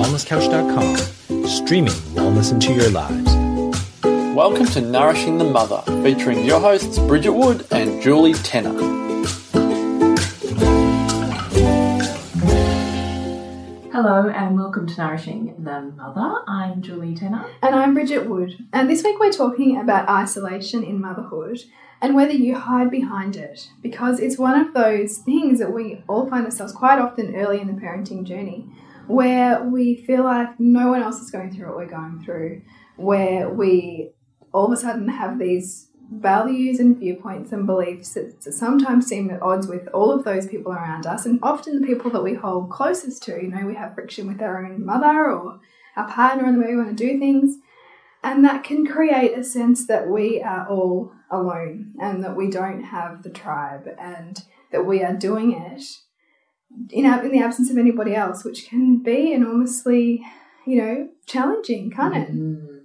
[0.00, 3.34] wellnesscouch.com, streaming wellness into your lives.
[4.34, 8.72] Welcome to Nourishing the Mother, featuring your hosts Bridget Wood and Julie Tenner.
[13.92, 16.44] Hello and welcome to Nourishing the Mother.
[16.48, 17.44] I'm Julie Tenner.
[17.60, 18.56] And I'm Bridget Wood.
[18.72, 21.64] And this week we're talking about isolation in motherhood
[22.00, 26.26] and whether you hide behind it because it's one of those things that we all
[26.26, 28.66] find ourselves quite often early in the parenting journey
[29.10, 32.62] where we feel like no one else is going through what we're going through,
[32.96, 34.12] where we
[34.52, 39.42] all of a sudden have these values and viewpoints and beliefs that sometimes seem at
[39.42, 42.70] odds with all of those people around us and often the people that we hold
[42.70, 43.32] closest to.
[43.32, 45.60] You know, we have friction with our own mother or
[45.96, 47.56] our partner and the way we want to do things.
[48.22, 52.82] And that can create a sense that we are all alone and that we don't
[52.82, 54.42] have the tribe and
[54.72, 55.82] that we are doing it
[56.92, 60.24] in, in the absence of anybody else, which can be enormously,
[60.66, 62.34] you know, challenging, can't it?
[62.34, 62.80] Mm.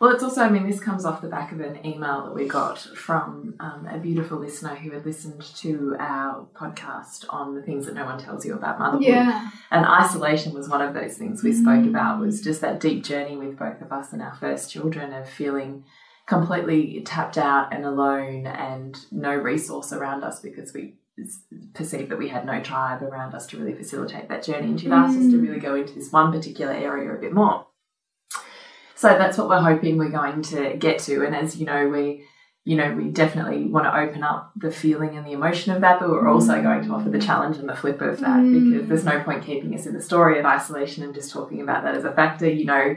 [0.00, 2.48] Well, it's also, I mean, this comes off the back of an email that we
[2.48, 7.84] got from um, a beautiful listener who had listened to our podcast on the things
[7.84, 9.06] that no one tells you about motherhood.
[9.06, 9.50] Yeah.
[9.70, 13.36] And isolation was one of those things we spoke about, was just that deep journey
[13.36, 15.84] with both of us and our first children of feeling
[16.24, 20.94] completely tapped out and alone and no resource around us because we
[21.74, 24.68] perceived that we had no tribe around us to really facilitate that journey.
[24.68, 27.66] And she'd asked us to really go into this one particular area a bit more.
[28.94, 31.24] So that's what we're hoping we're going to get to.
[31.24, 32.24] And as you know, we
[32.62, 35.98] you know, we definitely want to open up the feeling and the emotion of that,
[35.98, 38.72] but we're also going to offer the challenge and the flip of that Mm.
[38.72, 41.84] because there's no point keeping us in the story of isolation and just talking about
[41.84, 42.46] that as a factor.
[42.46, 42.96] You know,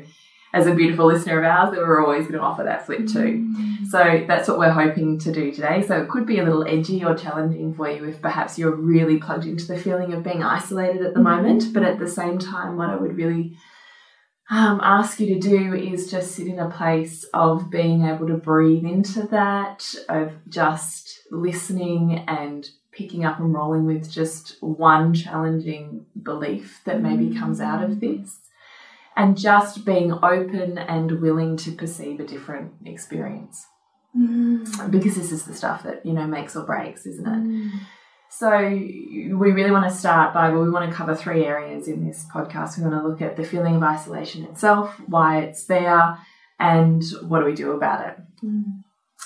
[0.53, 3.47] as a beautiful listener of ours, that we're always going to offer that flip too.
[3.57, 3.87] Mm.
[3.87, 5.81] So that's what we're hoping to do today.
[5.81, 9.17] So it could be a little edgy or challenging for you if perhaps you're really
[9.17, 11.23] plugged into the feeling of being isolated at the mm.
[11.23, 11.73] moment.
[11.73, 13.57] But at the same time, what I would really
[14.49, 18.35] um, ask you to do is just sit in a place of being able to
[18.35, 26.05] breathe into that, of just listening and picking up and rolling with just one challenging
[26.21, 27.99] belief that maybe comes out of mm.
[27.99, 28.37] this.
[29.15, 33.67] And just being open and willing to perceive a different experience
[34.15, 34.91] Mm.
[34.91, 37.71] because this is the stuff that you know makes or breaks, isn't it?
[38.29, 42.05] So we really want to start by well, we want to cover three areas in
[42.05, 42.77] this podcast.
[42.77, 46.17] We want to look at the feeling of isolation itself, why it's there,
[46.59, 48.17] and what do we do about it.
[48.43, 48.83] Mm.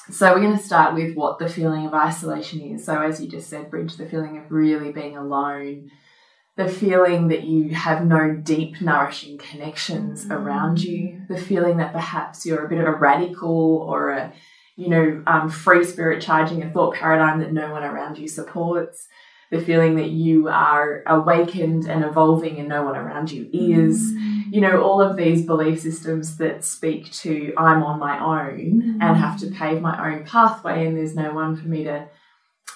[0.09, 2.85] So we're going to start with what the feeling of isolation is.
[2.85, 5.89] So as you just said, Bridge, the feeling of really being alone,
[6.57, 10.31] the feeling that you have no deep, nourishing connections mm.
[10.31, 14.33] around you, the feeling that perhaps you're a bit of a radical or a
[14.77, 19.07] you know, um, free spirit charging a thought paradigm that no one around you supports,
[19.49, 24.43] the feeling that you are awakened and evolving and no one around you is, mm.
[24.51, 29.03] you know, all of these belief systems that speak to I'm on my own mm.
[29.03, 32.07] and have to pave my own pathway and there's no one for me to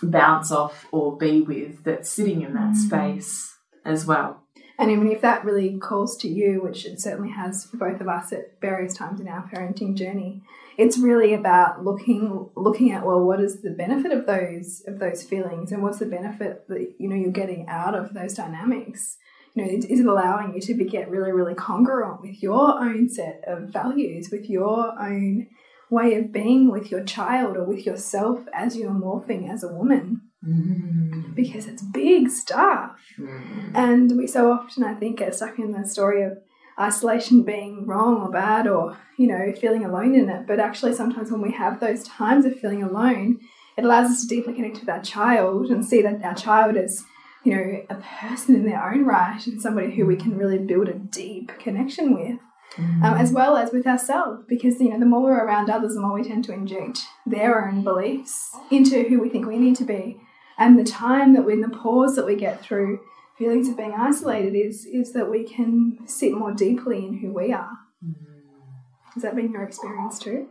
[0.01, 3.55] bounce off or be with that's sitting in that space
[3.85, 4.41] as well.
[4.81, 8.07] And even if that really calls to you, which it certainly has for both of
[8.07, 10.41] us at various times in our parenting journey,
[10.75, 15.23] it's really about looking looking at well, what is the benefit of those of those
[15.23, 19.17] feelings, and what's the benefit that you know you're getting out of those dynamics.
[19.53, 22.79] You know, is is it allowing you to be, get really, really congruent with your
[22.79, 25.47] own set of values, with your own
[25.91, 30.21] way of being with your child or with yourself as you're morphing as a woman?
[30.43, 31.20] Mm-hmm.
[31.33, 32.97] Because it's big stuff.
[33.73, 36.37] And we so often, I think, get stuck in the story of
[36.79, 40.47] isolation being wrong or bad or, you know, feeling alone in it.
[40.47, 43.39] But actually, sometimes when we have those times of feeling alone,
[43.77, 47.03] it allows us to deeply connect with our child and see that our child is,
[47.43, 50.89] you know, a person in their own right and somebody who we can really build
[50.89, 52.39] a deep connection with.
[52.77, 55.99] Um, as well as with ourselves, because you know the more we're around others, the
[55.99, 59.83] more we tend to inject their own beliefs into who we think we need to
[59.83, 60.21] be,
[60.57, 62.99] and the time that we, in the pause that we get through
[63.37, 67.51] feelings of being isolated is is that we can sit more deeply in who we
[67.51, 67.77] are.
[68.05, 68.15] Mm.
[69.13, 70.49] Has that been your experience too?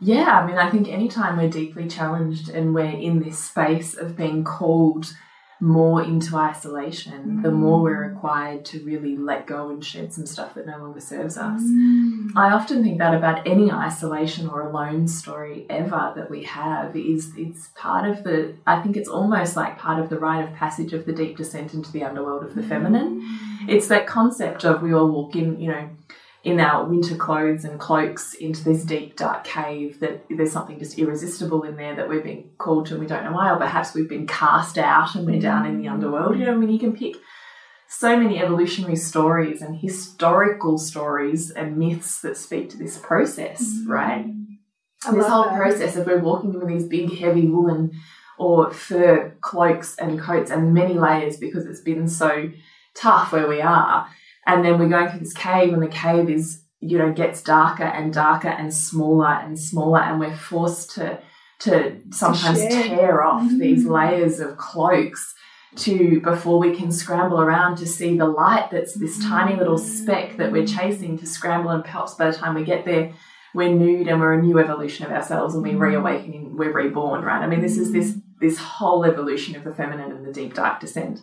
[0.00, 4.16] Yeah, I mean, I think anytime we're deeply challenged and we're in this space of
[4.16, 5.14] being called
[5.62, 8.14] more into isolation, the more we're mm.
[8.14, 11.62] required to really let go and shed some stuff that no longer serves us.
[11.62, 12.30] Mm.
[12.34, 17.30] I often think that about any isolation or alone story ever that we have is
[17.36, 20.92] it's part of the I think it's almost like part of the rite of passage
[20.92, 23.22] of the deep descent into the underworld of the feminine.
[23.22, 23.68] Mm.
[23.68, 25.88] It's that concept of we all walk in, you know,
[26.44, 30.98] in our winter clothes and cloaks into this deep dark cave that there's something just
[30.98, 33.94] irresistible in there that we've been called to and we don't know why or perhaps
[33.94, 36.80] we've been cast out and we're down in the underworld you know i mean you
[36.80, 37.14] can pick
[37.92, 43.86] so many evolutionary stories and historical stories and myths that speak to this process, mm.
[43.86, 44.24] right?
[45.04, 45.56] I this whole that.
[45.56, 47.92] process of we're walking with these big, heavy woolen
[48.38, 52.50] or fur cloaks and coats and many layers because it's been so
[52.94, 54.08] tough where we are.
[54.46, 57.84] And then we're going through this cave, and the cave is, you know, gets darker
[57.84, 61.20] and darker and smaller and smaller, and we're forced to
[61.62, 62.86] to sometimes shed.
[62.88, 63.58] tear off mm-hmm.
[63.58, 63.90] these Mm.
[63.90, 65.34] layers of cloaks
[65.76, 70.02] to before we can scramble around to see the light that's this tiny little mm.
[70.02, 73.12] speck that we're chasing to scramble and perhaps by the time we get there
[73.54, 75.82] we're nude and we're a new evolution of ourselves and we mm-hmm.
[75.82, 77.42] reawaken and we're reborn right?
[77.42, 78.22] I mean this is this mm.
[78.40, 81.20] this whole evolution of the feminine and the deep dark descent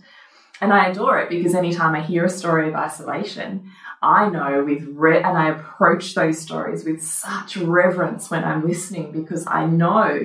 [0.62, 3.72] and i adore it because anytime i hear a story of isolation
[4.02, 9.12] i know with re- and i approach those stories with such reverence when i'm listening
[9.12, 10.20] because i know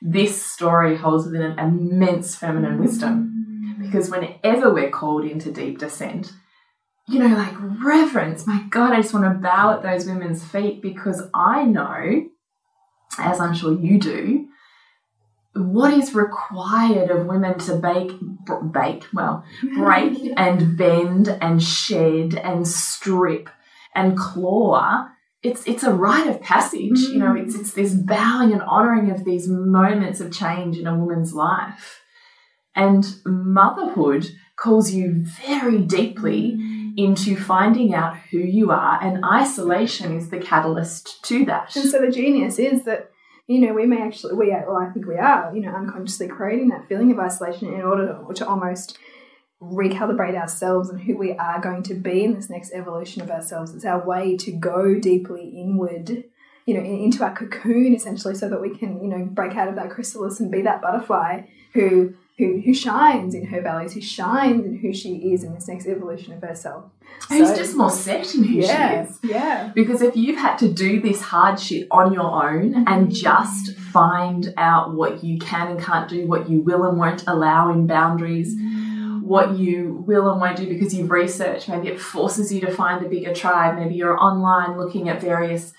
[0.00, 6.32] this story holds within an immense feminine wisdom because whenever we're called into deep descent
[7.08, 8.46] you know, like reverence.
[8.46, 12.28] My God, I just want to bow at those women's feet because I know,
[13.18, 14.46] as I'm sure you do,
[15.54, 18.12] what is required of women to bake,
[18.72, 19.44] bake, well,
[19.76, 23.48] break and bend and shed and strip
[23.94, 25.08] and claw.
[25.42, 27.34] It's it's a rite of passage, you know.
[27.34, 27.60] It's mm.
[27.60, 32.00] it's this bowing and honoring of these moments of change in a woman's life,
[32.74, 34.26] and motherhood
[34.58, 36.92] calls you very deeply mm.
[36.96, 41.74] into finding out who you are, and isolation is the catalyst to that.
[41.76, 43.10] And so the genius is that,
[43.48, 46.68] you know, we may actually, we well, I think we are, you know, unconsciously creating
[46.68, 48.98] that feeling of isolation in order to, to almost
[49.60, 53.74] recalibrate ourselves and who we are going to be in this next evolution of ourselves.
[53.74, 56.24] It's our way to go deeply inward,
[56.68, 59.68] you know, in, into our cocoon essentially, so that we can, you know, break out
[59.68, 61.42] of that chrysalis and be that butterfly
[61.72, 62.14] who.
[62.38, 65.88] Who, who shines in her values, who shines in who she is in this next
[65.88, 66.84] evolution of herself.
[67.28, 69.18] Who's So- just more set in who yeah, she is.
[69.24, 69.72] yeah.
[69.74, 73.10] Because if you've had to do this hard shit on your own and mm-hmm.
[73.10, 77.72] just find out what you can and can't do, what you will and won't allow
[77.72, 79.22] in boundaries, mm.
[79.22, 83.04] what you will and won't do because you've researched, maybe it forces you to find
[83.04, 85.72] a bigger tribe, maybe you're online looking at various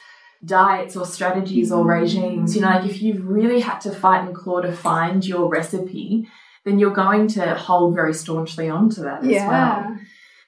[0.44, 2.56] diets or strategies or regimes.
[2.56, 6.28] You know, like if you've really had to fight and claw to find your recipe,
[6.66, 9.98] then you're going to hold very staunchly onto that as well.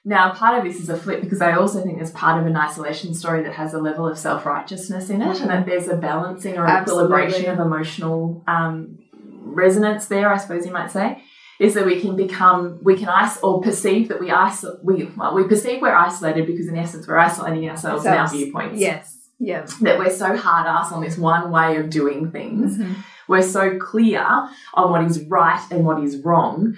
[0.04, 2.56] Now, part of this is a flip because I also think there's part of an
[2.56, 5.96] isolation story that has a level of self righteousness in it, and that there's a
[5.96, 7.04] balancing or Absolutely.
[7.04, 11.22] equilibration of emotional um, resonance there, I suppose you might say.
[11.60, 15.36] Is that we can become, we can ice or perceive that we isolate, we, well,
[15.36, 18.80] we perceive we're isolated because in essence we're isolating ourselves in our viewpoints.
[18.80, 19.21] Yes.
[19.42, 19.66] Yeah.
[19.80, 22.78] That we're so hard ass on this one way of doing things
[23.28, 24.24] we're so clear
[24.74, 26.76] on what is right and what is wrong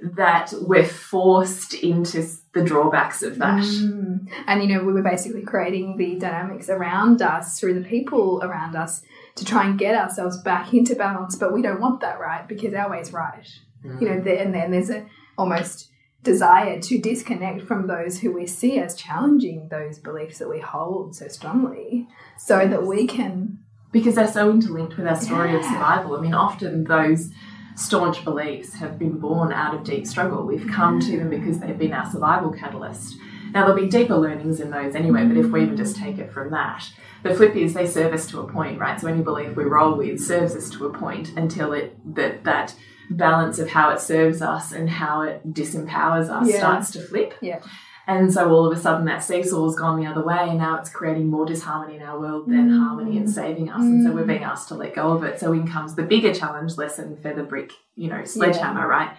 [0.00, 3.64] that we're forced into the drawbacks of that.
[3.64, 4.28] Mm.
[4.46, 8.76] And you know, we were basically creating the dynamics around us through the people around
[8.76, 9.02] us
[9.36, 12.46] to try and get ourselves back into balance, but we don't want that, right?
[12.46, 13.46] Because our way's right.
[13.82, 15.06] You know, and then there's a
[15.38, 15.85] almost
[16.26, 21.14] desire to disconnect from those who we see as challenging those beliefs that we hold
[21.14, 22.06] so strongly,
[22.36, 23.60] so that we can.
[23.92, 26.16] Because they're so interlinked with our story of survival.
[26.16, 27.30] I mean, often those
[27.76, 30.44] staunch beliefs have been born out of deep struggle.
[30.44, 33.16] We've come to them because they've been our survival catalyst.
[33.52, 36.32] Now, there'll be deeper learnings in those anyway, but if we even just take it
[36.32, 36.90] from that,
[37.22, 39.00] the flip is they serve us to a point, right?
[39.00, 42.74] So any belief we roll with serves us to a point until it that that
[43.10, 46.58] balance of how it serves us and how it disempowers us Yeah.
[46.58, 47.34] starts to flip.
[47.40, 47.60] Yeah.
[48.08, 50.88] And so all of a sudden that seesaw's gone the other way and now it's
[50.90, 52.78] creating more disharmony in our world than Mm.
[52.86, 53.80] harmony and saving us.
[53.80, 55.40] And so we're being asked to let go of it.
[55.40, 59.10] So in comes the bigger challenge, lesson, feather brick, you know, sledgehammer, right?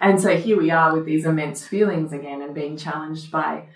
[0.00, 3.66] And so here we are with these immense feelings again and being challenged by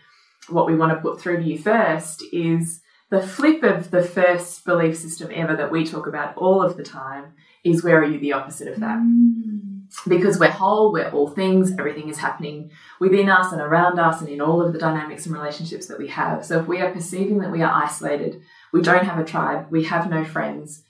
[0.48, 2.80] what we want to put through to you first is
[3.10, 6.82] the flip of the first belief system ever that we talk about all of the
[6.82, 7.34] time
[7.66, 8.98] is where are you the opposite of that?
[8.98, 9.86] Mm.
[10.08, 12.70] because we're whole, we're all things, everything is happening
[13.00, 16.08] within us and around us and in all of the dynamics and relationships that we
[16.08, 16.44] have.
[16.44, 18.42] So if we are perceiving that we are isolated,
[18.72, 20.82] we don't have a tribe, we have no friends,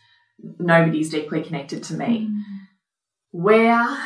[0.58, 2.42] nobody's deeply connected to me, mm.
[3.30, 3.96] where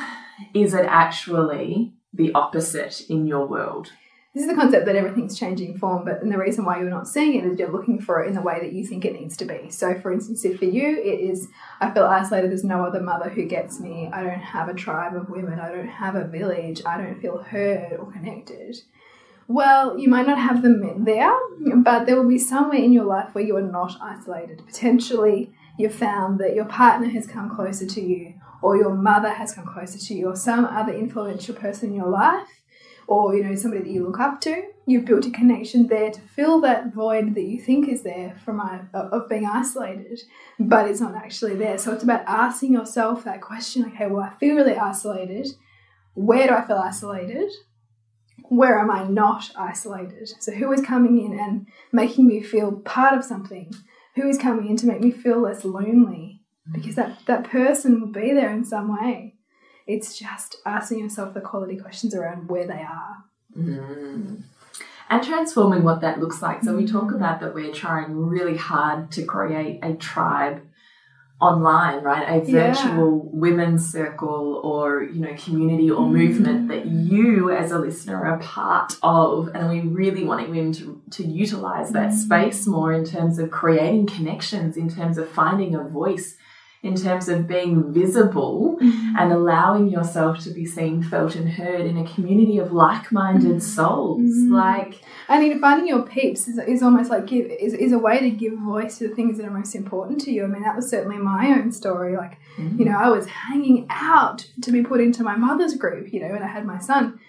[0.54, 3.92] is it actually the opposite in your world?
[4.32, 7.08] This is the concept that everything's changing form, but and the reason why you're not
[7.08, 9.36] seeing it is you're looking for it in the way that you think it needs
[9.38, 9.70] to be.
[9.70, 11.48] So, for instance, if for you it is,
[11.80, 15.16] I feel isolated, there's no other mother who gets me, I don't have a tribe
[15.16, 18.76] of women, I don't have a village, I don't feel heard or connected.
[19.48, 21.36] Well, you might not have them there,
[21.78, 24.64] but there will be somewhere in your life where you are not isolated.
[24.64, 29.52] Potentially, you've found that your partner has come closer to you, or your mother has
[29.52, 32.46] come closer to you, or some other influential person in your life
[33.10, 34.62] or you know somebody that you look up to.
[34.86, 38.60] You've built a connection there to fill that void that you think is there from
[38.60, 40.20] i- of being isolated,
[40.58, 41.76] but it's not actually there.
[41.76, 43.84] So it's about asking yourself that question.
[43.86, 45.48] Okay, well, I feel really isolated.
[46.14, 47.50] Where do I feel isolated?
[48.48, 50.28] Where am I not isolated?
[50.40, 53.72] So who is coming in and making me feel part of something?
[54.16, 56.42] Who is coming in to make me feel less lonely?
[56.68, 56.74] Mm.
[56.74, 59.34] Because that that person will be there in some way.
[59.90, 63.16] It's just asking yourself the quality questions around where they are.
[63.58, 64.42] Mm.
[65.08, 66.62] And transforming what that looks like.
[66.62, 67.16] So we talk mm.
[67.16, 70.62] about that we're trying really hard to create a tribe
[71.40, 72.28] online, right?
[72.28, 72.72] A Yeah.
[72.72, 76.12] virtual women's circle or, you know, community or mm.
[76.12, 79.48] movement that you as a listener are part of.
[79.54, 82.14] And we really wanting women to, to utilize that mm.
[82.14, 86.36] space more in terms of creating connections, in terms of finding a voice,
[86.82, 89.16] in terms of being visible mm-hmm.
[89.18, 93.58] and allowing yourself to be seen, felt, and heard in a community of like-minded mm-hmm.
[93.58, 94.20] souls.
[94.20, 94.54] Mm-hmm.
[94.54, 98.20] Like, I mean, finding your peeps is, is almost like give is, is a way
[98.20, 100.44] to give voice to the things that are most important to you.
[100.44, 102.16] I mean, that was certainly my own story.
[102.16, 106.20] Like, you know, I was hanging out to be put into my mother's group, you
[106.20, 107.20] know, when I had my son.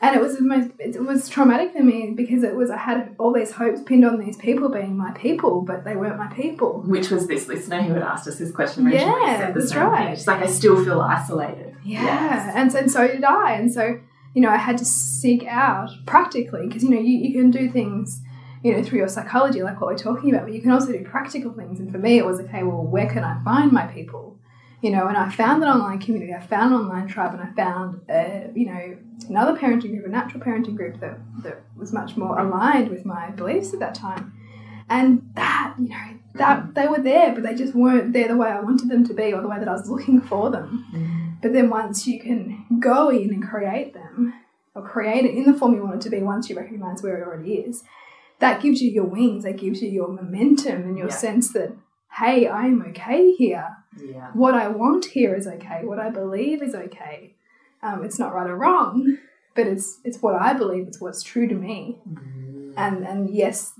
[0.00, 3.14] And it was the most it was traumatic for me because it was I had
[3.18, 6.82] all these hopes pinned on these people being my people, but they weren't my people.
[6.86, 9.20] which was this listener who had asked us this question originally.
[9.22, 10.06] Yeah, said the that's same right.
[10.08, 10.16] thing.
[10.16, 11.74] She's like, I still feel isolated.
[11.84, 12.52] Yeah, Yes.
[12.54, 13.52] and so, and so did I.
[13.52, 13.98] And so,
[14.34, 17.70] you know, I had to seek out practically because, you know, you, you can do
[17.70, 18.20] things,
[18.62, 21.02] you know, through your psychology, like what we're talking about, but you can also do
[21.04, 21.80] practical things.
[21.80, 24.33] And for me, it was okay, well, where can I find my people?
[24.84, 27.50] You know, and I found an online community, I found an online tribe, and I
[27.54, 28.98] found, uh, you know,
[29.30, 33.30] another parenting group, a natural parenting group that, that was much more aligned with my
[33.30, 34.34] beliefs at that time.
[34.90, 38.48] And that, you know, that they were there, but they just weren't there the way
[38.48, 41.38] I wanted them to be or the way that I was looking for them.
[41.40, 44.34] But then once you can go in and create them,
[44.74, 47.16] or create it in the form you want it to be, once you recognize where
[47.16, 47.84] it already is,
[48.38, 51.14] that gives you your wings, that gives you your momentum and your Yeah.
[51.14, 51.72] sense that,
[52.18, 53.78] hey, I'm okay here.
[54.02, 54.30] Yeah.
[54.32, 55.84] What I want here is okay.
[55.84, 57.34] What I believe is okay.
[57.82, 59.18] Um, it's not right or wrong,
[59.54, 60.86] but it's it's what I believe.
[60.88, 61.98] It's what's true to me.
[62.76, 63.72] And and yes,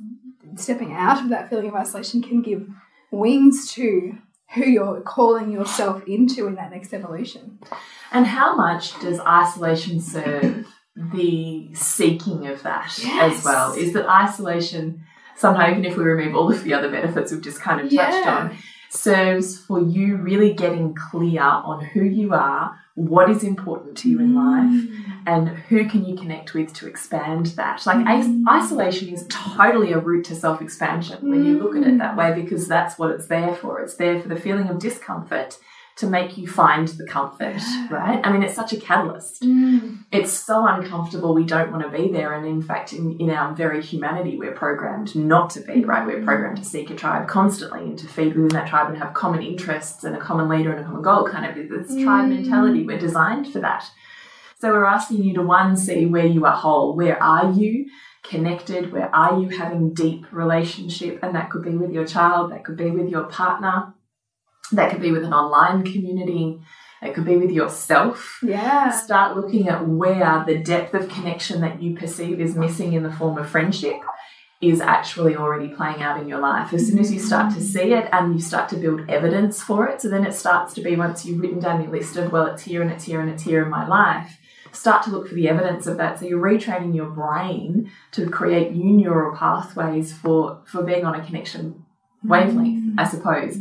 [0.56, 2.68] stepping out of that feeling of isolation can give
[3.10, 4.18] wings to
[4.54, 7.58] who you're calling yourself into in that next evolution.
[8.12, 10.66] And how much does isolation serve
[10.96, 13.38] the seeking of that Yes.
[13.38, 13.72] as well?
[13.72, 15.02] Is that isolation,
[15.34, 18.24] somehow, even if we remove all of the other benefits we've just kind of touched
[18.24, 18.36] Yeah.
[18.50, 18.56] on,
[18.94, 24.20] serves for you really getting clear on who you are, what is important to you
[24.20, 24.36] in mm.
[24.36, 27.84] life, and who can you connect with to expand that.
[27.86, 28.44] Like mm.
[28.48, 32.18] isolation is totally a route to self expansion when you look at it that mm.
[32.18, 33.80] way because that's what it's there for.
[33.80, 35.58] It's there for the feeling of discomfort
[35.96, 37.60] to make you find the comfort,
[37.90, 38.20] right?
[38.24, 39.42] I mean, it's such a catalyst.
[39.42, 40.04] Mm.
[40.10, 42.34] It's so uncomfortable, we don't want to be there.
[42.34, 46.06] And in fact, in, in our very humanity, we're programmed not to be, right?
[46.06, 49.14] We're programmed to seek a tribe constantly and to feed within that tribe and have
[49.14, 51.56] common interests and a common leader and a common goal, kind of.
[51.56, 52.04] It's mm.
[52.04, 52.84] tribe mentality.
[52.84, 53.88] We're designed for that.
[54.60, 56.96] So we're asking you to one, see where you are whole.
[56.96, 57.86] Where are you
[58.24, 58.92] connected?
[58.92, 61.20] Where are you having deep relationship?
[61.22, 63.93] And that could be with your child, that could be with your partner,
[64.76, 66.60] that could be with an online community,
[67.02, 68.38] it could be with yourself.
[68.42, 68.90] Yeah.
[68.90, 73.12] Start looking at where the depth of connection that you perceive is missing in the
[73.12, 74.00] form of friendship
[74.60, 76.72] is actually already playing out in your life.
[76.72, 79.86] As soon as you start to see it and you start to build evidence for
[79.86, 82.46] it, so then it starts to be once you've written down your list of, well,
[82.46, 84.38] it's here and it's here and it's here in my life,
[84.72, 86.18] start to look for the evidence of that.
[86.18, 91.24] So you're retraining your brain to create new neural pathways for, for being on a
[91.24, 91.84] connection
[92.24, 93.58] wavelength, I suppose.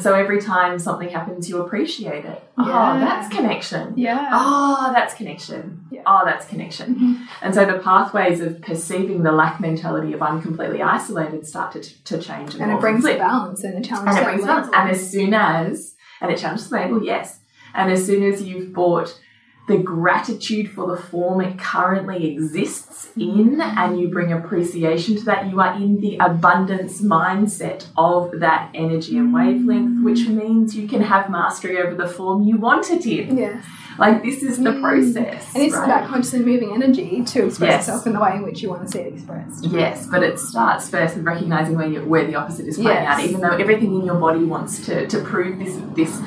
[0.00, 2.42] So every time something happens, you appreciate it.
[2.56, 3.92] Oh, that's connection.
[3.96, 4.30] Yeah.
[4.32, 5.84] Oh, that's connection.
[5.90, 6.02] Yeah.
[6.06, 6.94] Oh, that's connection.
[6.94, 7.24] Mm-hmm.
[7.42, 11.80] And so the pathways of perceiving the lack mentality of I'm completely isolated start to,
[12.04, 12.54] to change.
[12.54, 13.18] and morph it brings flip.
[13.18, 14.70] balance and it challenges And it brings balance.
[14.74, 17.40] And as soon as, and it challenges the label, yes.
[17.74, 19.18] And as soon as you've bought
[19.68, 25.48] the gratitude for the form it currently exists in, and you bring appreciation to that,
[25.50, 31.02] you are in the abundance mindset of that energy and wavelength, which means you can
[31.02, 33.38] have mastery over the form you want it in.
[33.38, 33.64] Yes.
[33.98, 34.80] Like, this is the mm.
[34.80, 35.54] process.
[35.54, 35.84] And it's right?
[35.84, 37.80] about consciously moving energy to express Yes.
[37.82, 39.64] itself in the way in which you want to see it expressed.
[39.66, 43.18] Yes, but it starts first with recognizing where you, where the opposite is playing Yes.
[43.18, 43.24] out.
[43.24, 46.20] Even though everything in your body wants to, to prove this this.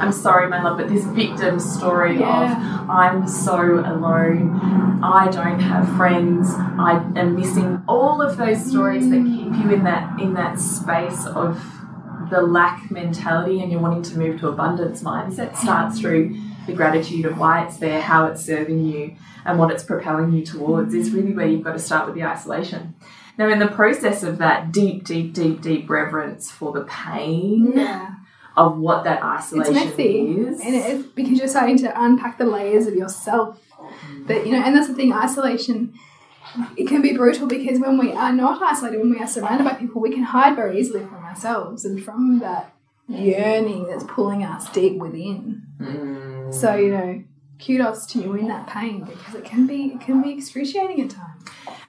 [0.00, 2.82] I'm sorry, my love, but this victim story Yeah.
[2.82, 4.58] of I'm so alone,
[5.02, 9.54] I don't have friends, I am missing all of those stories that mm.
[9.54, 11.62] keep you in that in that space of
[12.30, 16.34] the lack mentality, and you're wanting to move to abundance mindset starts through
[16.66, 20.44] the gratitude of why it's there, how it's serving you, and what it's propelling you
[20.44, 21.14] towards is mm.
[21.14, 22.94] really where you've got to start with the isolation.
[23.38, 28.10] Now, in the process of that deep, deep, deep, deep reverence for the pain Yeah.
[28.56, 30.18] of what that It's isolation messy.
[30.18, 33.58] is, And it because you're starting to unpack the layers of yourself.
[33.80, 34.26] Mm.
[34.26, 35.94] That you know, and that's the thing, isolation
[36.76, 39.74] it can be brutal because when we are not isolated, when we are surrounded by
[39.74, 42.74] people, we can hide very easily from ourselves and from that
[43.08, 43.24] mm.
[43.24, 45.62] yearning that's pulling us deep within.
[45.80, 46.31] Mm.
[46.52, 47.24] So, you know,
[47.64, 51.10] kudos to you in that pain because it can be it can be excruciating at
[51.10, 51.44] times.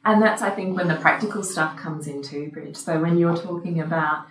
[0.05, 2.75] And that's, I think, when the practical stuff comes into Bridge.
[2.75, 4.27] So when you're talking about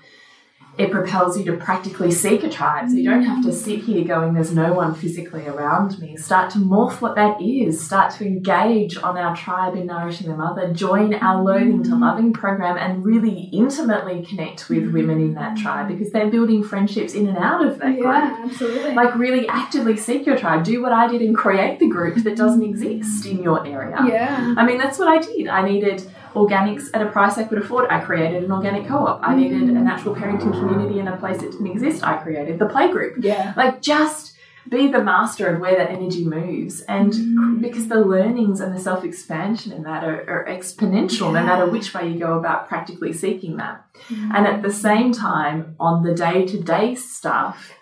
[0.79, 2.89] it propels you to practically seek a tribe.
[2.89, 3.55] So you don't have to mm.
[3.55, 6.17] sit here going, there's no one physically around me.
[6.17, 7.85] Start to morph what that is.
[7.85, 10.73] Start to engage on our tribe in Nourishing the Mother.
[10.73, 12.01] Join our Loathing to mm.
[12.01, 14.93] Loving program and really intimately connect with mm.
[14.93, 18.05] women in that tribe because they're building friendships in and out of that group.
[18.05, 18.95] Yeah, absolutely.
[18.95, 20.65] Like really actively seek your tribe.
[20.65, 23.99] Do what I did and create the group that doesn't exist in your area.
[24.09, 24.55] yeah.
[24.57, 25.49] I mean, that's what I did.
[25.49, 27.89] I needed organics at a price I could afford.
[27.91, 29.21] I created an organic co op.
[29.23, 29.83] I needed a mm.
[29.83, 32.03] natural parenting community in a place that didn't exist.
[32.05, 33.23] I created the playgroup.
[33.23, 33.53] Yeah.
[33.57, 34.33] Like, just
[34.69, 36.83] be the master of where that energy moves.
[36.83, 37.61] And mm.
[37.61, 41.93] because the learnings and the self expansion in that are, are exponential, no matter which
[41.93, 43.85] way you go about practically seeking that.
[44.09, 44.31] Mm.
[44.35, 47.73] And at the same time, on the day to day stuff,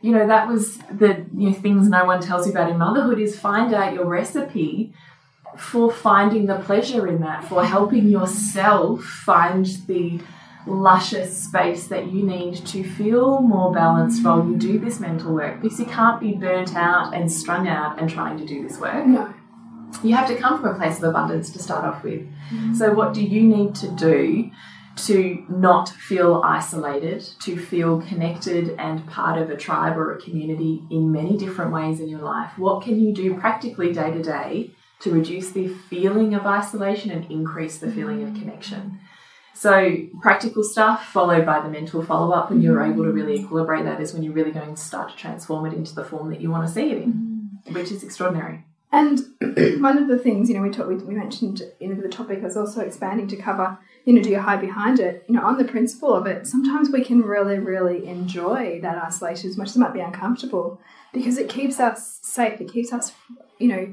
[0.00, 3.18] you know, that was the you know, things no one tells you about in motherhood
[3.18, 4.92] is find out your recipe
[5.58, 10.20] for finding the pleasure in that, for helping yourself find the
[10.66, 15.60] luscious space that you need to feel more balanced while you do this mental work
[15.60, 19.06] because you can't be burnt out and strung out and trying to do this work.
[19.06, 19.32] No.
[20.02, 22.26] You have to come from a place of abundance to start off with.
[22.50, 22.76] Mm.
[22.76, 24.50] So, what do you need to do
[24.96, 30.82] to not feel isolated, to feel connected and part of a tribe or a community
[30.90, 32.50] in many different ways in your life?
[32.58, 37.30] What can you do practically day to day to reduce the feeling of isolation and
[37.30, 38.40] increase the feeling of mm.
[38.40, 39.00] connection?
[39.54, 43.48] So, practical stuff followed by the mental follow up when you're able to really mm.
[43.48, 46.30] equilibrate that is when you're really going to start to transform it into the form
[46.30, 47.74] that you want to see it in, mm.
[47.74, 48.64] which is extraordinary.
[48.92, 49.20] And
[49.82, 52.56] one of the things, you know, we talked, we, we mentioned in the topic was
[52.56, 55.24] also expanding to cover, you know, do you hide behind it?
[55.28, 59.50] You know, on the principle of it, sometimes we can really, really enjoy that isolation
[59.50, 60.80] as much as it might be uncomfortable
[61.12, 62.60] because it keeps us safe.
[62.60, 63.12] It keeps us,
[63.58, 63.92] you know,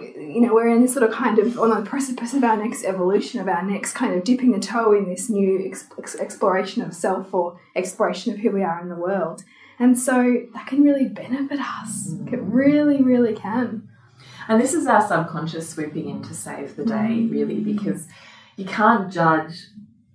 [0.00, 2.84] you know, we're in this sort of kind of on the precipice of our next
[2.84, 6.82] evolution, of our next kind of dipping the toe in this new ex- ex- exploration
[6.82, 9.42] of self or exploration of who we are in the world.
[9.78, 12.14] And so that can really benefit us.
[12.32, 13.88] It really, really can.
[14.48, 17.30] And this is our subconscious swooping in to save the day, mm.
[17.30, 18.06] really, because
[18.56, 19.66] you can't judge,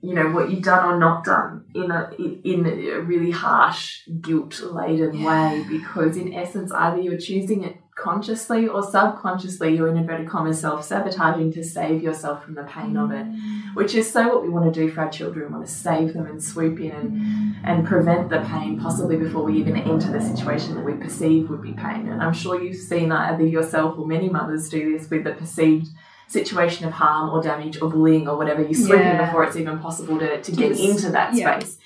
[0.02, 5.24] you know, what you've done or not done in a in a really harsh, guilt-laden
[5.24, 10.60] way, because in essence, either you're choosing it consciously or subconsciously, you're in inverted commas
[10.60, 13.76] self-sabotaging to save yourself from the pain of it, mm.
[13.76, 15.46] which is so what we want to do for our children.
[15.46, 19.44] We want to save them and swoop in and, and prevent the pain, possibly before
[19.44, 22.08] we even enter the situation that we perceive would be pain.
[22.08, 25.90] And I'm sure you've seen either yourself or many mothers do this with the perceived
[26.28, 28.64] situation of harm or damage or bullying or whatever.
[28.64, 31.60] You swoop in before it's even possible to, to get into that yeah.
[31.60, 31.78] space.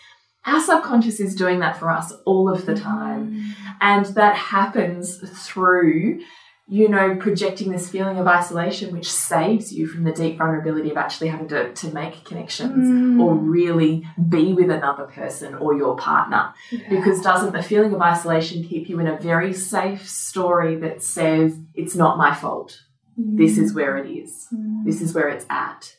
[0.45, 3.55] Our subconscious is doing that for us all of the time.
[3.81, 6.21] And that happens through,
[6.67, 10.97] you know, projecting this feeling of isolation, which saves you from the deep vulnerability of
[10.97, 13.21] actually having to, to make connections mm.
[13.21, 16.53] or really be with another person or your partner.
[16.89, 21.57] Because doesn't the feeling of isolation keep you in a very safe story that says,
[21.73, 22.81] it's not my fault?
[23.17, 23.63] This mm.
[23.63, 24.47] is where it is.
[24.53, 24.85] Mm.
[24.85, 25.94] This is where it's at.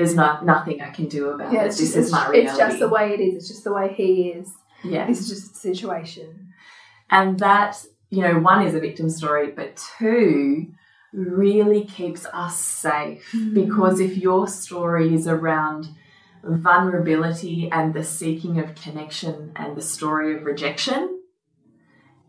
[0.00, 1.66] There's not nothing I can do about Yeah, it.
[1.66, 2.48] it's This just, is my reality.
[2.48, 3.34] it's just the way it is.
[3.34, 4.50] It's just the way he is.
[4.82, 5.06] yeah.
[5.06, 6.54] This is just the situation.
[7.10, 10.72] And that, you know, one is a victim story, but two
[11.12, 13.52] really keeps us safe mm-hmm.
[13.52, 15.88] because if your story is around
[16.42, 21.20] vulnerability and the seeking of connection and the story of rejection,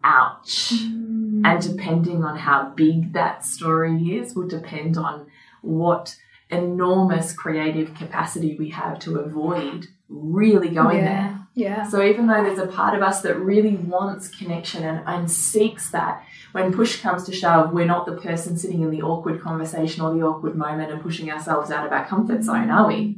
[0.03, 0.73] ouch.
[0.73, 1.45] Mm-hmm.
[1.45, 5.27] And depending on how big that story is, will depend on
[5.61, 6.17] what
[6.51, 11.05] enormous creative capacity we have to avoid really going there.
[11.05, 11.37] yeah.
[11.53, 11.87] Yeah.
[11.87, 15.91] So even though there's a part of us that really wants connection and, and seeks
[15.91, 20.01] that, when push comes to shove, we're not the person sitting in the awkward conversation
[20.01, 23.17] or the awkward moment and pushing ourselves out of our comfort zone, are we?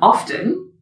[0.00, 0.72] Often,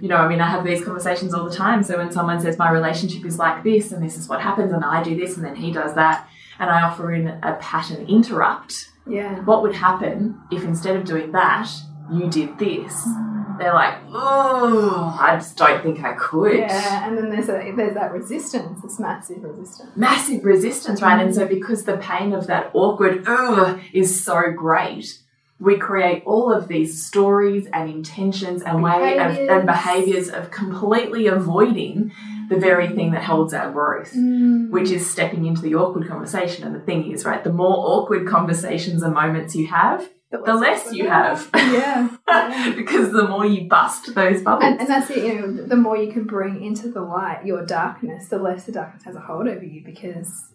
[0.00, 1.82] you know, I mean, I have these conversations all the time.
[1.82, 4.84] So when someone says my relationship is like this and this is what happens and
[4.84, 6.28] I do this and then he does that,
[6.58, 9.40] and I offer in a pattern interrupt, Yeah.
[9.44, 11.68] what would happen if instead of doing that,
[12.12, 13.06] you did this?
[13.06, 13.58] Mm.
[13.58, 16.58] They're like, oh, I just don't think I could.
[16.58, 19.90] Yeah, and then there's a, there's that resistance, this massive resistance.
[19.96, 21.22] Massive resistance, right?
[21.22, 21.50] And so mm.
[21.50, 25.18] because the pain of that awkward ugh is so great,
[25.58, 31.26] we create all of these stories and intentions and way of, and behaviors of completely
[31.26, 32.12] avoiding
[32.50, 34.12] the very thing that holds our growth.
[34.12, 34.70] Mm.
[34.70, 36.64] which is stepping into the awkward conversation.
[36.64, 40.92] And the thing is, right, the more awkward conversations and moments you have, the less
[40.92, 41.48] you have.
[41.54, 42.16] Yeah.
[42.28, 42.72] yeah.
[42.76, 44.64] because the more you bust those bubbles.
[44.64, 47.64] And, and that's it, you know, the more you can bring into the light your
[47.64, 50.52] darkness, the less the darkness has a hold over you because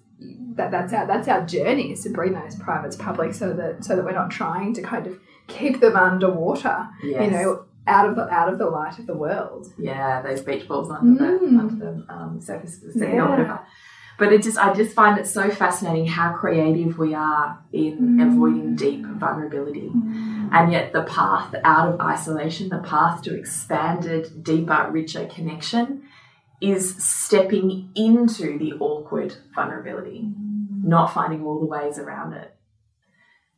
[0.56, 3.96] that, that's our that's our journey is to bring those privates public so that so
[3.96, 8.24] that we're not trying to kind of keep them underwater, you know, out of the
[8.30, 9.68] out of the light of the world.
[9.78, 11.60] yeah, those beach balls under the Mm.
[11.60, 13.26] under the um, surface of the sea Yeah.
[13.26, 13.60] or whatever.
[14.18, 18.28] But it just I just find it so fascinating how creative we are in Mm.
[18.34, 19.92] avoiding deep vulnerability.
[20.52, 26.04] And yet the path out of isolation, the path to expanded, deeper, richer connection
[26.62, 30.32] is stepping into the awkward vulnerability,
[30.82, 32.55] not finding all the ways around it.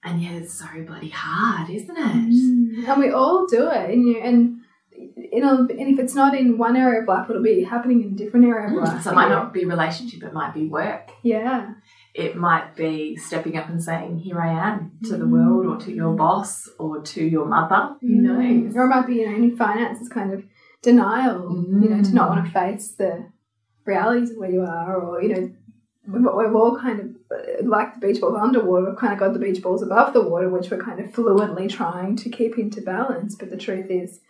[0.03, 1.97] And yet it's so bloody hard, isn't it?
[1.97, 2.87] Mm.
[2.87, 4.61] And we all do it, and you and
[4.97, 8.13] you know, and if it's not in one area of life, it'll be happening in
[8.13, 8.85] a different area of mm.
[8.85, 8.99] life.
[8.99, 9.03] Mm.
[9.03, 11.11] So it might not be relationship, it might be work.
[11.23, 11.73] Yeah.
[12.13, 15.31] It might be stepping up and saying, Here I am to the mm.
[15.31, 17.95] world or to your boss or to your mother.
[18.01, 18.75] Who knows?
[18.75, 20.43] Or it might be, you know, in finance, it's kind of
[20.81, 23.29] denial, you know, to not want to face the
[23.85, 25.51] realities of where you are, or, you know,
[26.07, 27.07] we've, we've all kind of,
[27.61, 30.49] like the beach balls underwater, we've kind of got the beach balls above the water,
[30.49, 33.35] which we're kind of fluently trying to keep into balance.
[33.35, 34.21] But the truth is,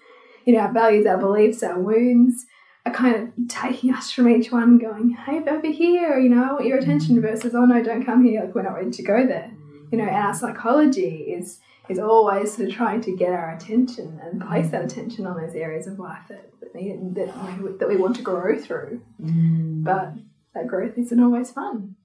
[0.45, 2.45] you know, our values, our beliefs, our wounds
[2.85, 6.53] are kind of taking us from each one, going, hey, over here, you know, I
[6.53, 7.21] want your attention, mm.
[7.21, 9.51] versus, oh no, don't come here, like we're not ready to go there.
[9.91, 14.19] You know, and our psychology is is always sort of trying to get our attention
[14.23, 14.85] and place that mm.
[14.85, 18.21] attention on those areas of life that that, need- that, we, that we want to
[18.21, 19.01] grow through.
[19.21, 19.83] Mm.
[19.83, 20.13] But
[20.55, 21.96] that growth isn't always fun.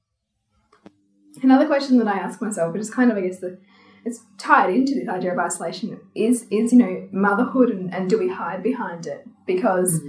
[1.43, 3.59] Another question that I ask myself, which is kind of, I guess, the
[4.05, 8.19] it's tied into this idea of isolation, is is you know motherhood and, and do
[8.19, 9.27] we hide behind it?
[9.47, 10.01] Because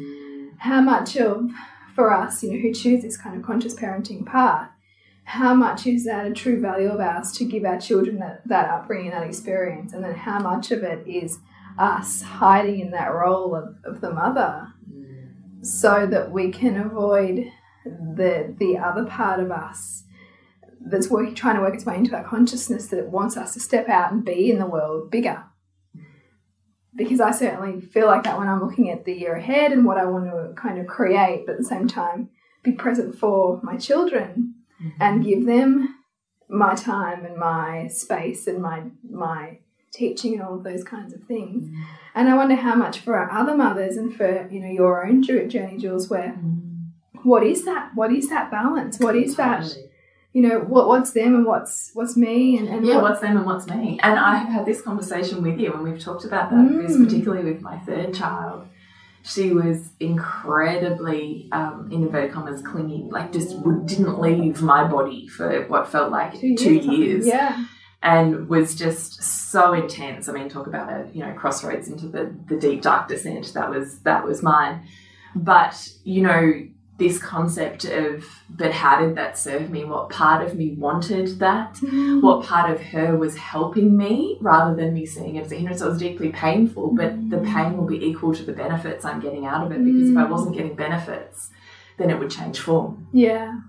[0.58, 1.52] how much of
[1.96, 4.70] for us, you know, who choose this kind of conscious parenting path,
[5.26, 8.70] how much is that a true value of ours to give our children that, that
[8.70, 11.38] upbringing, that experience, and then how much of it is
[11.78, 15.66] us hiding in that role of, of the mother mm.
[15.66, 17.52] so that we can avoid
[17.86, 20.03] the the other part of us
[20.86, 23.60] that's working trying to work its way into our consciousness that it wants us to
[23.60, 25.44] step out and be in the world bigger
[26.96, 29.98] because I certainly feel like that when I'm looking at the year ahead and what
[29.98, 32.30] I want to kind of create, but at the same time
[32.64, 35.02] be present for my children mm-hmm.
[35.02, 35.96] and give them
[36.48, 39.60] my time and my space and my my
[39.92, 41.66] teaching and all of those kinds of things.
[41.66, 41.82] Mm-hmm.
[42.16, 45.24] And I wonder how much for our other mothers and for you know your own
[45.24, 47.30] journey, Jules, where mm-hmm.
[47.30, 47.92] what is that?
[47.96, 49.00] What is that balance?
[49.00, 49.76] What is that?
[50.34, 53.38] You know, what what's them and what's what's me and, and Yeah, what, what's them
[53.38, 54.00] and what's me?
[54.02, 57.06] And I have had this conversation with you and we've talked about that, because Mm.
[57.06, 58.66] particularly with my third child,
[59.22, 63.52] she was incredibly, um, in inverted commas, clingy, like just
[63.86, 67.66] didn't leave my body for what felt like two years, Yeah.
[68.02, 70.28] and was just so intense.
[70.28, 73.54] I mean, talk about a you know crossroads into the, the deep dark descent.
[73.54, 74.82] That was that was mine.
[75.36, 79.84] But you know, this concept of but how did that serve me?
[79.84, 81.74] What part of me wanted that?
[81.76, 82.22] Mm-hmm.
[82.22, 85.82] What part of her was helping me rather than me seeing it as a hindrance?
[85.82, 87.52] It was deeply painful, but the mm.
[87.52, 90.24] pain will be equal to the benefits I'm getting out of it because if I
[90.24, 90.30] mm.
[90.30, 91.50] wasn't getting benefits,
[91.98, 93.08] then it would change form.
[93.12, 93.60] Yeah.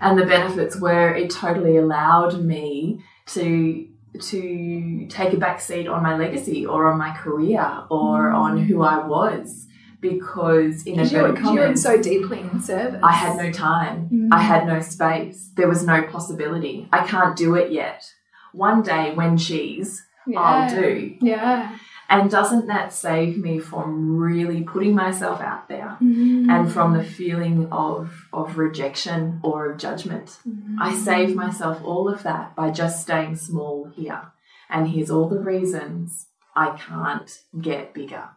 [0.00, 3.88] And the benefits were it totally allowed me to
[4.20, 8.34] to take a back seat on my legacy or on my career or mm.
[8.34, 9.66] on who I was
[10.00, 13.00] because in Because you were, you were so deeply in service.
[13.02, 14.08] I had no time.
[14.12, 14.28] Mm.
[14.32, 15.50] I had no space.
[15.56, 16.88] There was no possibility.
[16.92, 18.10] I can't do it yet.
[18.52, 20.40] One day when she's, yeah.
[20.40, 21.16] I'll do.
[21.20, 21.76] Yeah.
[22.08, 26.48] And doesn't that save me from really putting myself out there Mm.
[26.48, 30.38] and from the feeling of, of rejection or of judgment?
[30.80, 34.22] I save myself all of that by just staying small here.
[34.70, 37.30] And here's all the reasons I can't
[37.60, 38.28] get bigger.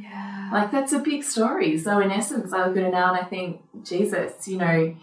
[0.00, 0.50] Yeah.
[0.52, 1.78] Like that's a big story.
[1.78, 4.96] So in essence, I look at it now and I think, Jesus, you know,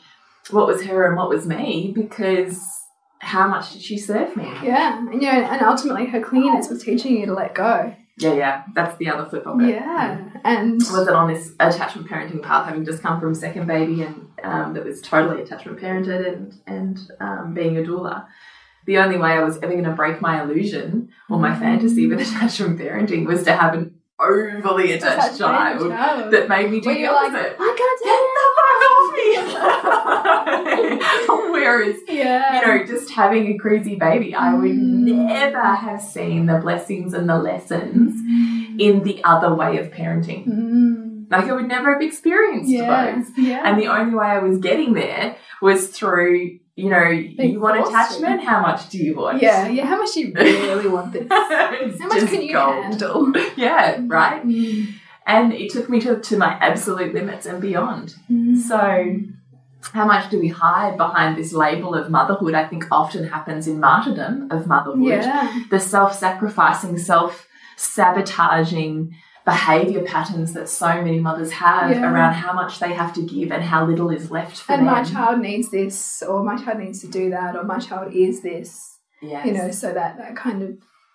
[0.51, 1.91] what was her and what was me?
[1.93, 2.83] Because
[3.19, 4.51] how much did she serve me?
[4.63, 4.99] Yeah.
[4.99, 7.95] And you know, and ultimately her cleanness was teaching you to let go.
[8.17, 8.63] Yeah, yeah.
[8.73, 9.69] That's the other flip of it.
[9.69, 10.29] Yeah.
[10.43, 14.27] And I wasn't on this attachment parenting path, having just come from second baby and
[14.43, 18.25] um, that was totally attachment parented and and um, being a doula.
[18.85, 22.21] The only way I was ever going to break my illusion or my fantasy with
[22.27, 26.31] attachment parenting was to have an overly attached child child.
[26.33, 27.55] that made me do Where the you're like, opposite.
[27.59, 28.15] I Get the
[28.55, 29.11] fuck off
[31.49, 31.55] me!
[31.61, 32.61] Whereas, Yeah.
[32.61, 35.27] you know, just having a crazy baby, I would Mm.
[35.27, 38.13] never have seen the blessings and the lessons
[38.79, 40.47] in the other way of parenting.
[40.47, 41.25] Mm.
[41.31, 43.15] Like I would never have experienced Yeah.
[43.15, 43.25] those.
[43.37, 43.61] Yeah.
[43.63, 48.43] And the only way I was getting there was through, you know, you want attachment,
[48.43, 49.41] how much do you want?
[49.41, 49.67] yeah.
[49.67, 49.85] Yeah.
[49.85, 51.27] How much do you really want this?
[51.29, 52.83] How much can you gold.
[52.83, 53.33] handle?
[53.55, 54.45] Yeah, right?
[54.45, 54.93] Mm.
[55.25, 58.15] And it took me to, to my absolute limits and beyond.
[58.29, 58.57] Mm.
[58.57, 59.15] So,
[59.93, 62.53] how much do we hide behind this label of motherhood?
[62.53, 65.07] I think often happens in martyrdom of motherhood.
[65.07, 65.63] Yeah.
[65.71, 72.11] The self sacrificing, self sabotaging behavior patterns that so many mothers have Yeah.
[72.11, 74.93] around how much they have to give and how little is left for And them.
[74.95, 78.11] And my child needs this, or my child needs to do that, or my child
[78.13, 78.97] is this.
[79.21, 79.45] yes.
[79.45, 80.69] You know, so that that kind of,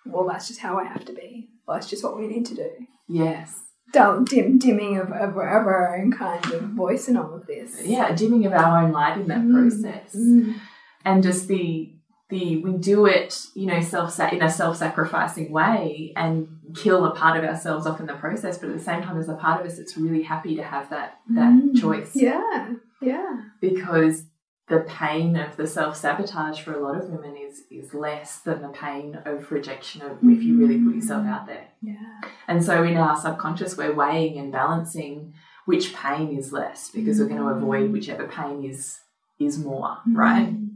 [0.05, 1.49] well, that's just how I have to be.
[1.67, 2.69] Well, that's just what we need to do.
[3.07, 3.53] yes.
[3.93, 7.81] Dull, dim, dimming of, of, of our own kind of voice in all of this.
[7.83, 9.51] Yeah, dimming of our own light in that Mm.
[9.53, 10.15] process.
[10.15, 10.55] Mm.
[11.03, 11.93] and just the
[12.31, 17.37] the we do it you know self in a self-sacrificing way and kill a part
[17.37, 19.67] of ourselves off in the process but at the same time there's a part of
[19.67, 21.79] us that's really happy to have that that Mm.
[21.79, 23.41] choice Yeah, yeah.
[23.59, 24.25] because
[24.67, 28.69] the pain of the self-sabotage for a lot of women is is less than the
[28.69, 32.21] pain of rejection of if you really put yourself out there Yeah.
[32.47, 35.33] and so in our subconscious we're weighing and balancing
[35.65, 38.99] which pain is less because we're going to avoid whichever pain is
[39.39, 40.67] is more right Mm.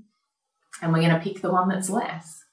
[0.81, 2.43] And we're going to pick the one that's less.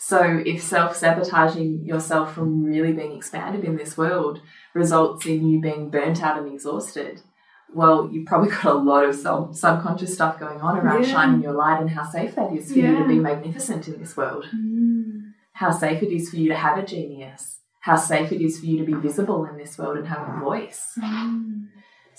[0.00, 4.40] So, if self sabotaging yourself from really being expanded in this world
[4.72, 7.20] results in you being burnt out and exhausted,
[7.74, 11.10] well, you've probably got a lot of sub- subconscious stuff going on around Yeah.
[11.12, 14.16] shining your light and how safe that is for you to be magnificent in this
[14.16, 14.46] world.
[14.54, 15.32] Mm.
[15.52, 17.58] How safe it is for you to have a genius.
[17.80, 20.40] How safe it is for you to be visible in this world and have a
[20.40, 20.92] voice.
[21.02, 21.67] Mm.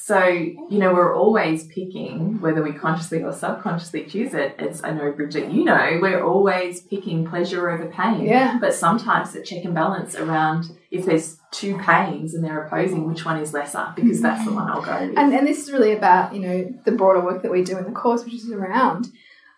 [0.01, 4.91] So, you know, we're always picking, whether we consciously or subconsciously choose it, as I
[4.91, 8.23] know, Bridget, you know, we're always picking pleasure over pain.
[8.23, 8.57] Yeah.
[8.61, 13.25] But sometimes the check and balance around if there's two pains and they're opposing, which
[13.25, 14.59] one is lesser, because that's the mm-hmm.
[14.59, 15.17] one I'll go with.
[15.17, 17.83] And, and this is really about, you know, the broader work that we do in
[17.83, 19.09] the course, which is around,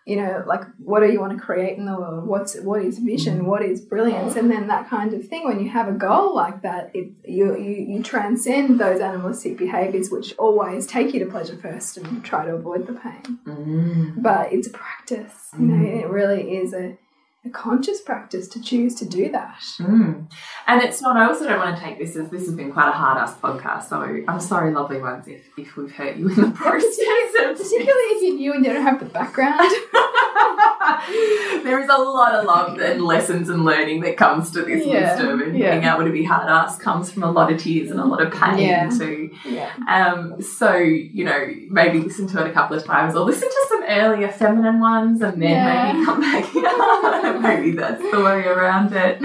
[0.04, 2.26] you know, like what do you want to create in the world?
[2.26, 3.46] What's what is vision?
[3.46, 4.34] What is brilliance?
[4.34, 5.44] And then that kind of thing.
[5.44, 10.10] When you have a goal like that, it you you, you transcend those animalistic behaviors,
[10.10, 13.38] which always take you to pleasure first and try to avoid the pain.
[13.46, 14.22] Mm.
[14.22, 15.50] But it's a practice.
[15.58, 16.96] You know, it really is a,
[17.44, 19.58] a conscious practice to choose to do that.
[19.80, 20.30] Mm.
[20.68, 22.88] And it's not, I also don't want to take this as this has been quite
[22.88, 23.88] a hard ass podcast.
[23.88, 26.96] So I'm sorry, lovely ones, if, if we've hurt you in the process.
[27.34, 29.58] Particularly if you're new and you don't have the background.
[31.64, 35.16] there is a lot of love and lessons and learning that comes to this Yeah,
[35.16, 35.72] wisdom and yeah.
[35.72, 38.22] being able to be hard ass comes from a lot of tears and a lot
[38.22, 38.88] of pain Yeah.
[38.88, 39.30] too.
[39.44, 39.70] yeah.
[39.88, 43.66] Um, so, you know, maybe listen to it a couple of times or listen to
[43.68, 45.92] some earlier feminine ones and then Yeah.
[45.92, 47.40] maybe come back.
[47.42, 49.20] maybe that's the way around it.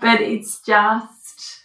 [0.00, 1.60] But it's just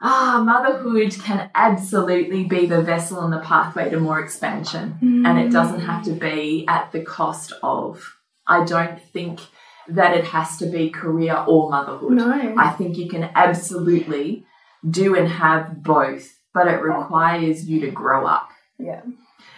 [0.00, 4.98] ah, motherhood can absolutely be the vessel and the pathway to more expansion.
[5.00, 8.16] And it doesn't have to be at the cost of.
[8.46, 9.40] I don't think
[9.88, 12.12] that it has to be career or motherhood.
[12.12, 12.54] No.
[12.58, 14.44] I think you can absolutely
[14.88, 19.02] do and have both, but it requires you to grow up yeah.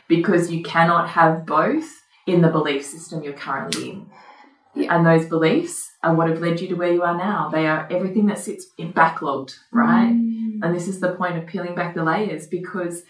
[0.09, 4.07] Because you cannot have both in the belief system you're currently in.
[4.75, 4.95] Yeah.
[4.95, 7.49] And those beliefs are what have led you to where you are now.
[7.49, 10.13] They are everything that sits in backlogged, right?
[10.13, 10.61] Mm.
[10.63, 13.03] And this is the point of peeling back the layers because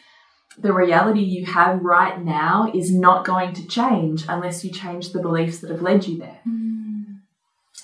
[0.59, 5.21] the reality you have right now is not going to change unless you change the
[5.21, 6.41] beliefs that have led you there.
[6.49, 7.19] Mm.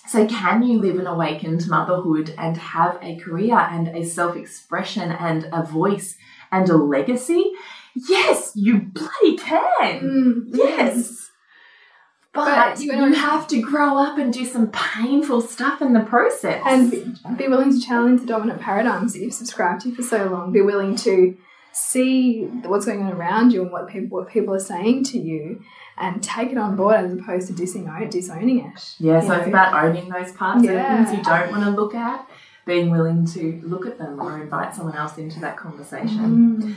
[0.07, 5.11] So, can you live an awakened motherhood and have a career and a self expression
[5.11, 6.17] and a voice
[6.51, 7.53] and a legacy?
[7.95, 10.01] Yes, you bloody can.
[10.01, 10.45] Mm.
[10.49, 11.31] Yes.
[12.35, 16.01] But, But you, you have to grow up and do some painful stuff in the
[16.01, 16.63] process.
[16.65, 17.05] And be,
[17.37, 20.51] be willing to challenge the dominant paradigms that you've subscribed to for so long.
[20.51, 21.37] Be willing to
[21.75, 25.63] see what's going on around you and what people what people are saying to you,
[25.99, 28.95] and take it on board as opposed to disowning disowning it.
[28.99, 31.01] yeah, so you it's about owning those parts Yeah.
[31.03, 32.29] of things you don't want to look at,
[32.67, 36.63] being willing to look at them or invite someone else into that conversation.
[36.63, 36.75] Mm.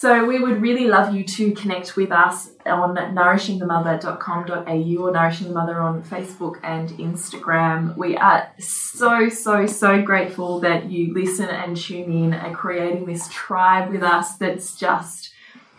[0.00, 5.54] So we would really love you to connect with us on nourishingthemother.com.au or Nourishing the
[5.54, 7.96] Mother on Facebook and Instagram.
[7.96, 13.28] We are so, so, so grateful that you listen and tune in and creating this
[13.32, 15.32] tribe with us that's just,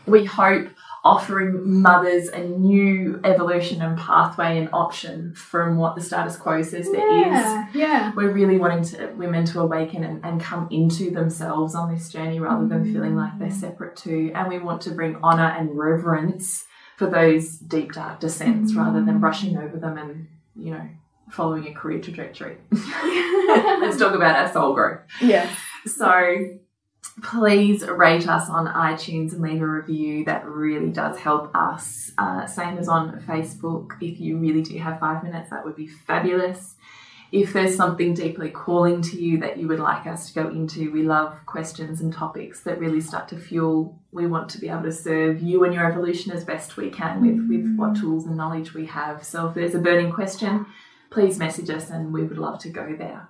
[0.05, 0.67] we hope,
[1.03, 6.91] offering mothers a new evolution and pathway and option from what the status quo says
[6.91, 7.25] there is.
[7.25, 8.11] Yeah, yeah.
[8.15, 12.39] We're really wanting to, women to awaken and, and come into themselves on this journey
[12.39, 12.93] rather than mm.
[12.93, 14.31] feeling like they're separate too.
[14.35, 16.65] And we want to bring honour and reverence
[16.97, 19.21] for those deep, dark descents rather than mm.
[19.21, 20.89] brushing over them and, you know,
[21.31, 22.57] following a career trajectory.
[22.71, 24.99] Let's talk about our soul growth.
[25.21, 25.49] Yeah.
[25.85, 26.59] So
[27.21, 30.25] please rate us on iTunes and leave a review.
[30.25, 32.11] That really does help us.
[32.17, 33.91] Uh, same as on Facebook.
[34.01, 36.75] If you really do have five minutes, that would be fabulous.
[37.31, 40.91] If there's something deeply calling to you that you would like us to go into,
[40.91, 43.99] we love questions and topics that really start to fuel.
[44.11, 47.21] We want to be able to serve you and your evolution as best we can
[47.21, 49.23] with, with what tools and knowledge we have.
[49.23, 50.65] So if there's a burning question,
[51.11, 53.27] please message us and we would love to go there.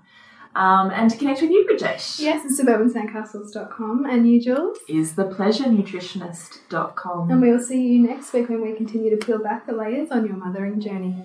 [0.56, 4.78] Um, and to connect with you, Bridget, Yes, it's suburbansandcastles.com and you, Jules.
[4.90, 7.32] is thepleasurenutritionist.com.
[7.32, 10.10] And we will see you next week when we continue to peel back the layers
[10.12, 11.16] on your mothering journey.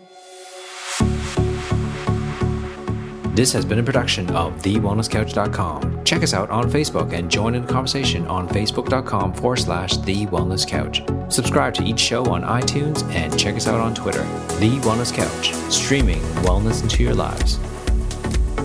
[3.34, 6.04] This has been a production of TheWellnessCouch.com.
[6.04, 10.26] Check us out on Facebook and join in the conversation on Facebook.com forward slash The
[10.26, 11.02] Wellness Couch.
[11.34, 14.22] Subscribe to each show on iTunes and check us out on Twitter.
[14.60, 17.58] The Wellness Couch, streaming wellness into your lives.